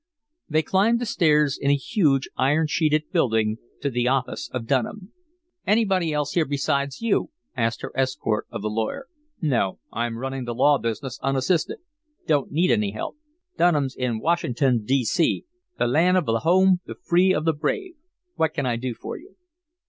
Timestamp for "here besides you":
6.31-7.29